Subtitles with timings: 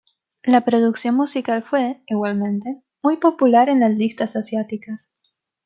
[0.41, 5.13] La producción musical fue, igualmente, muy popular en las listas asiáticas.